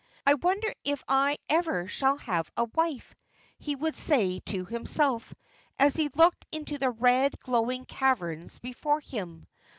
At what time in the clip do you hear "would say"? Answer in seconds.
3.75-4.39